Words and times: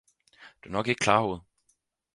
Du 0.63 0.69
er 0.69 0.71
nok 0.71 0.87
ikke 0.87 0.99
klarhovedet! 0.99 1.43